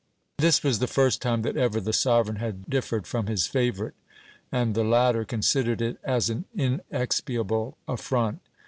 [0.39, 3.93] This was the first time that ever the sovereign had differed from his favourite,
[4.51, 8.39] and the latter considered it as an inexpiable affront.